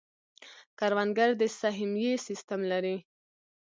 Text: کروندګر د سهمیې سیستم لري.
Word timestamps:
کروندګر 0.79 1.29
د 1.41 1.43
سهمیې 1.59 2.13
سیستم 2.27 2.61
لري. 2.71 2.97